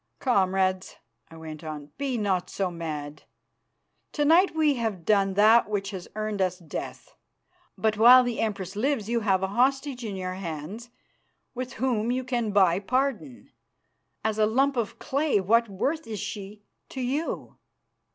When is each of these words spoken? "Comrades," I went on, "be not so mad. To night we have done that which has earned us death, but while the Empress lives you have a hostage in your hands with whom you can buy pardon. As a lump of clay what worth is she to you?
"Comrades," 0.17 0.95
I 1.29 1.37
went 1.37 1.63
on, 1.63 1.91
"be 1.99 2.17
not 2.17 2.49
so 2.49 2.71
mad. 2.71 3.21
To 4.13 4.25
night 4.25 4.55
we 4.55 4.73
have 4.73 5.05
done 5.05 5.35
that 5.35 5.69
which 5.69 5.91
has 5.91 6.07
earned 6.15 6.41
us 6.41 6.57
death, 6.57 7.13
but 7.77 7.97
while 7.97 8.23
the 8.23 8.39
Empress 8.39 8.75
lives 8.75 9.07
you 9.09 9.19
have 9.19 9.43
a 9.43 9.49
hostage 9.49 10.03
in 10.03 10.15
your 10.15 10.33
hands 10.33 10.89
with 11.53 11.73
whom 11.73 12.11
you 12.11 12.23
can 12.23 12.49
buy 12.49 12.79
pardon. 12.79 13.51
As 14.23 14.39
a 14.39 14.47
lump 14.47 14.75
of 14.75 14.97
clay 14.97 15.39
what 15.39 15.69
worth 15.69 16.07
is 16.07 16.19
she 16.19 16.63
to 16.89 16.99
you? 17.01 17.57